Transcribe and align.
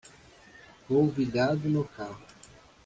Polvilhado 0.87 1.69
no 1.69 1.83
carro 1.85 2.25